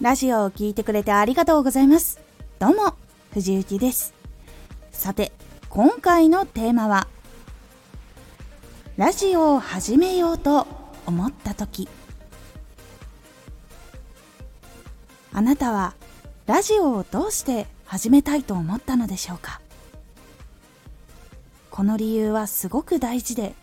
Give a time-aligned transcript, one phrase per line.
[0.00, 2.18] ラジオを聴いてくれてありがとうございます。
[2.58, 2.94] どうも、
[3.34, 4.14] 藤幸です。
[4.92, 5.30] さて、
[5.68, 7.06] 今回のテーマは、
[8.96, 10.66] ラジオを始めようと
[11.04, 11.86] 思った時。
[15.34, 15.92] あなたは
[16.46, 19.60] ラジオをどうして始めたいと思ったのでしょうか？
[21.70, 23.54] この理由はすごく大事で、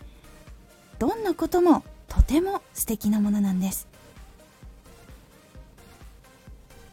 [1.00, 3.88] どんなこともとても素敵なものなんです。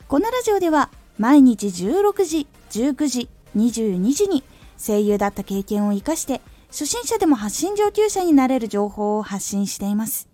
[0.08, 4.44] このラジオでは毎日16時、19時、22時に
[4.78, 10.30] 声優だった経験を活かして初心者でも発信上級者になれる情報を発信しています。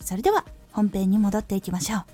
[0.00, 2.04] それでは本編に戻っていきましょう。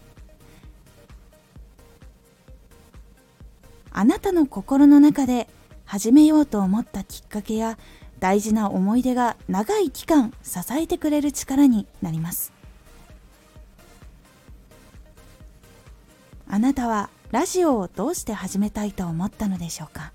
[3.92, 5.48] あなたの心の中で
[5.86, 7.78] 始めようと思ったきっかけや
[8.18, 12.55] 大事な思い出が長い期間支えてくれる力になります。
[16.56, 20.14] あなたはラジオをどうして始めたいと思ったのでしょうか？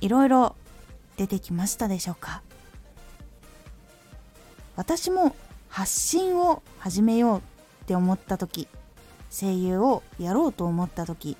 [0.00, 0.56] いろいろ
[1.18, 2.40] 出てきましたでしょうか？
[4.76, 5.36] 私も
[5.68, 7.42] 発信を始めようっ
[7.84, 8.66] て思った時
[9.30, 11.36] 声優をやろうと思った時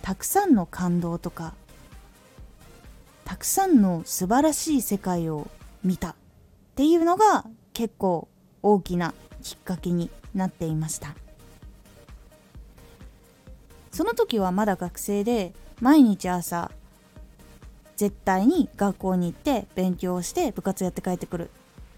[0.00, 1.54] たくさんの感動とか
[3.24, 5.48] たくさんの素晴らしい世界を
[5.82, 6.14] 見たっ
[6.76, 8.28] ていうのが結構
[8.62, 11.14] 大きなきっかけになっていました。
[13.92, 16.70] その時はまだ学生で毎日朝
[17.96, 21.50] 絶対に学校に行って勉強して部活やって帰ってくる。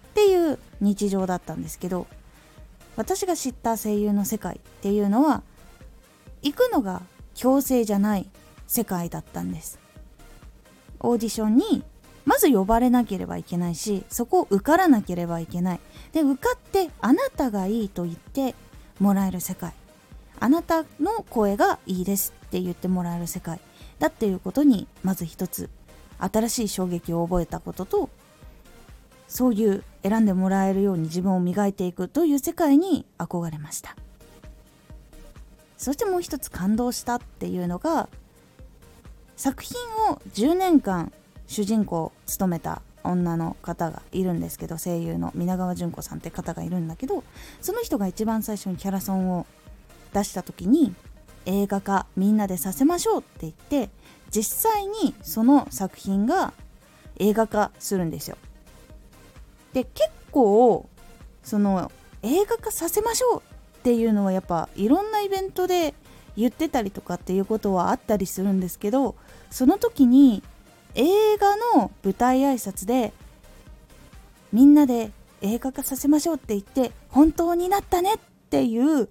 [0.09, 2.07] っていう日常だったんですけど
[2.97, 5.43] 私が知った声優の世界っていうのは
[6.41, 7.01] 行くのが
[7.35, 8.29] 強制じゃない
[8.67, 9.79] 世界だったんです。
[10.99, 11.83] オーディションに
[12.29, 15.79] まず呼ばれなければいけないしそこを受からなければいけない。
[16.11, 18.53] で受かってあなたがいいと言って
[18.99, 19.73] もらえる世界。
[20.39, 23.59] あなたの声がいいですって言ってもらえる世界。
[23.97, 25.71] だっていうことにまず一つ
[26.19, 28.11] 新しい衝撃を覚えたことと
[29.27, 33.95] そういう選んでもらえるように自分を磨いていくという世界に憧れました。
[35.77, 38.07] そしてもう一つ感動したっていうのが
[39.35, 39.75] 作品
[40.11, 41.11] を10年間
[41.49, 47.23] 主人公を務めた女の方がいるんですけど声優の皆川淳子さんって方がいるんだけど
[47.59, 49.47] その人が一番最初にキャラソンを
[50.13, 50.93] 出した時に
[51.45, 53.89] 映画化みんなでさせましょうって言って
[54.29, 56.53] 実際にその作品が
[57.17, 58.37] 映画化するんですよ。
[59.73, 60.87] で結構
[61.43, 63.41] その映画化させましょう
[63.79, 65.95] っていうのはやっぱいろんなイベントで
[66.37, 69.15] 言ってたりとかっていうことはあったりするんですけど
[69.49, 70.43] その時に
[70.95, 73.13] 映画の舞台挨拶で
[74.51, 75.11] みんなで
[75.41, 78.17] 映画化させましょうって言って本当になったねっ
[78.49, 79.09] ていう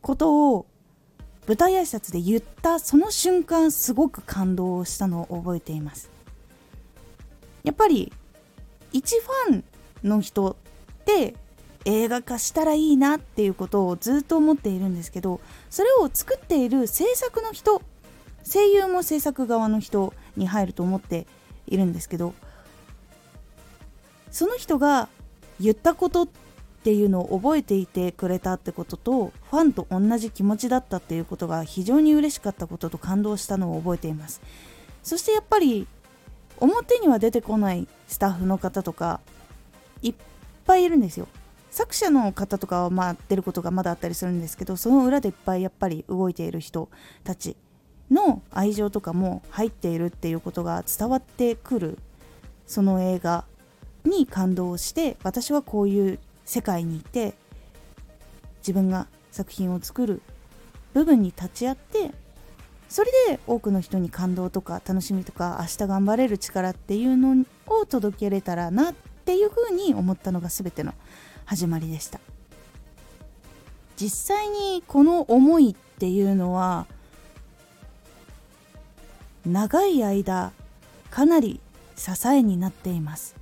[0.00, 0.66] ことを
[1.46, 6.10] 舞台挨拶で言ったその瞬間すごく感動したのを覚えています。
[7.64, 8.12] やっぱり
[8.92, 9.64] 一ファン
[10.04, 11.34] の人って
[11.84, 17.82] 映画化したらいいなっていうことをずっと思っているんですけどそれを作っている制作の人
[18.44, 21.26] 声優も制作側の人に入ると思って
[21.66, 22.34] いるんですけど
[24.30, 25.08] その人が
[25.60, 26.28] 言ったことっ
[26.84, 34.40] ていうのを覚えていてくれたってこととファンと同じ気持ちだったっていうことが非常に嬉しかったことと感動したのを覚えています。
[35.04, 35.86] そしてやっぱり
[36.58, 39.20] 表には出てこないスタッフの方とか
[40.00, 40.14] いっ
[40.64, 41.28] ぱいいるんですよ。
[41.70, 46.88] 作者の方とかはまあ出ることがまだあったりするんですけどその裏でいっぱいやっぱり動いている人
[47.22, 47.56] たち。
[48.12, 51.98] の愛情とかも入っているっていうことが伝わってくる
[52.66, 53.44] その映画
[54.04, 57.34] に感動して私はこういう世界にいて
[58.58, 60.22] 自分が作品を作る
[60.94, 62.10] 部分に立ち会って
[62.88, 68.94] それで多くの人に感動とか楽しみとか明日頑張れる力っていうのを届けれたらなっ
[69.24, 70.92] ていうふうに思ったのが全ての
[71.46, 72.20] 始まりでした。
[73.96, 76.86] 実際にこの思いっていうのは
[79.46, 80.52] 長い間
[81.10, 81.60] かなり
[81.96, 83.36] 支えになっています。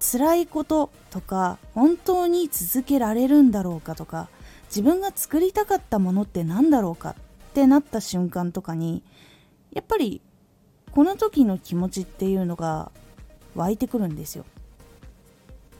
[0.00, 4.28] 辛いこととか本当に続けられるんだろうかとか
[4.66, 7.14] 自分が作りたかったものって何だろうかっ
[7.54, 9.04] てなった瞬間とかに
[9.72, 10.20] やっぱり
[10.90, 12.90] この時の気持ちっていうのが
[13.54, 14.44] 湧いてくるんですよ。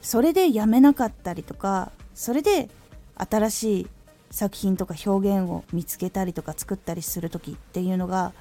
[0.01, 2.69] それでやめなかったりとかそれで
[3.17, 3.87] 新しい
[4.31, 8.33] 作品とか表現を見つけたりとか作ったりする時っていうのが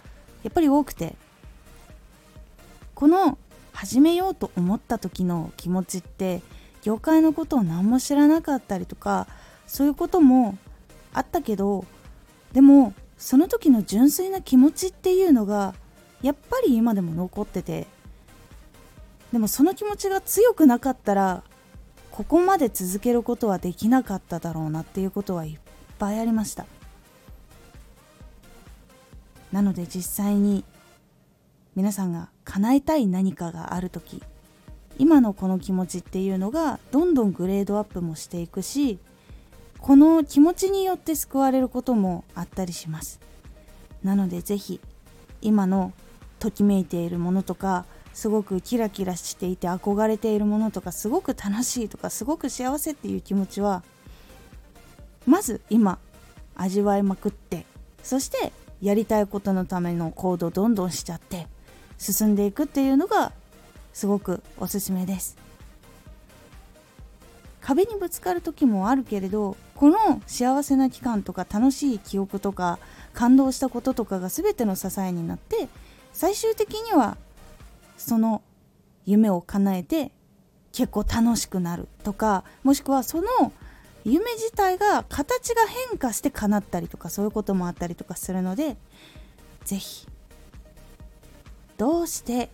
[0.43, 1.15] やっぱり多くて。
[3.01, 3.39] この
[3.73, 6.43] 始めようと思った時の気持ちって
[6.83, 9.25] 業界のことを何も知らなかったりとか
[9.65, 10.55] そういうことも
[11.11, 11.83] あったけど
[12.53, 15.73] でもその時の純粋な気持ちっていうのが
[16.21, 17.87] やっぱり今でも残ってて
[19.31, 21.41] でもその気持ちが強くなかったら
[22.11, 25.57] ここまで続けることはできなかっただろうなっていうことはいっ
[25.97, 26.67] ぱいありました。
[29.51, 30.63] なので実際に
[31.75, 34.21] 皆さんが叶えたい何かがある時
[34.97, 38.99] 今のこの気持ちっていうのがどんどんグレードアップもしていくし
[39.79, 43.19] この気持ちによって救われることもあったりします。
[44.03, 44.79] なので是非
[45.41, 45.91] 今の
[46.39, 53.83] ときめいているものとかすごくキラキラしていて憧れているものとかすごく楽しいとかすごく幸せっていう気持ちは
[55.25, 55.99] まず今
[56.55, 57.65] 味わいまくって
[58.03, 58.51] そして
[58.81, 61.47] やりたいことのための行動どんどんしちゃって
[61.97, 63.31] 進んでいくっていうのが
[63.93, 65.37] すごくおすすめです。
[67.61, 72.79] 壁にぶつかる時もあるけれどこの幸せな期間とか楽しい記憶とか
[73.13, 75.69] 感動したこととかが全ての支えになって
[76.11, 77.17] 最終的には
[77.97, 78.41] その
[79.05, 80.11] 夢を叶えて
[80.71, 83.53] 結構楽しくなるとかもしくはその
[84.03, 88.77] 夢自体が形が変化して叶ったりとかそういうこともあったりとかするので
[89.65, 90.07] 是非
[91.77, 92.49] どうして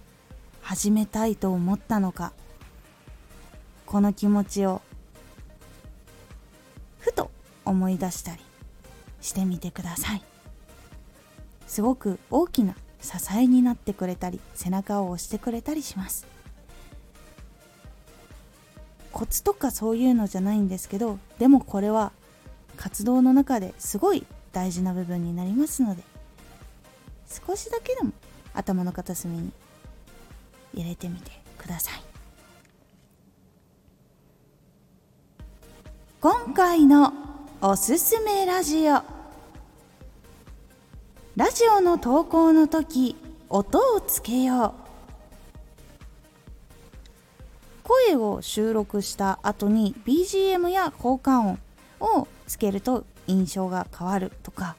[0.62, 2.34] 始めたいと思ったのか
[3.86, 4.82] この気持ちを
[7.00, 7.32] ふと
[7.64, 8.42] 思い出したり
[9.22, 10.24] してみてください。
[11.68, 16.26] すごく大きな支えになってくれたり背中を押してくれたりします。
[19.18, 22.12] コツとかそういうのじゃないんですけどでもこれは
[22.75, 24.24] 活動の中ですごい
[24.54, 26.04] 大事な部分になりますので
[27.28, 28.12] 少しだけでも
[28.54, 29.52] 頭の片隅に
[30.75, 32.02] 入れてみてください。
[36.22, 37.12] 今回の
[37.62, 39.02] おすすめラジオ。
[41.36, 43.16] ラジオの投稿の時
[43.50, 44.87] 音をつけよう。
[47.88, 51.57] 声を収録した後に BGM や効果音
[52.01, 54.75] をつけると印象が変わるとか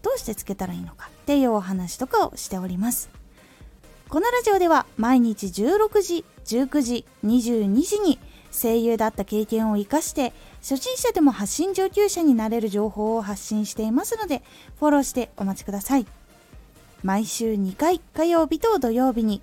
[0.00, 3.10] どうしてつけたらいいのかっていうお話とかをしております。
[4.08, 8.18] このラジオでは毎日16時19時22時に
[8.50, 10.32] 声優だった経験を生かして
[10.62, 14.42] 初心者でも発信上級者になれる情報を発信していますので
[14.78, 16.06] フォローしてお待ちください。
[17.02, 19.42] 毎週2回火曜日と土曜日に